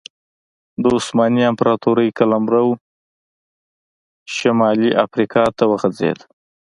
د 0.81 0.83
عثماني 0.97 1.41
امپراتورۍ 1.51 2.09
قلمرو 2.17 2.67
شولې 4.35 4.89
افریقا 5.05 5.43
ته 5.57 5.63
وغځېد. 5.71 6.19